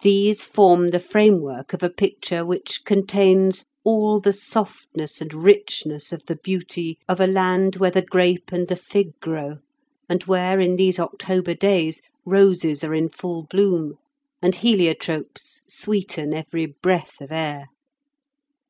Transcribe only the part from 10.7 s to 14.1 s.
these October days roses are in full bloom,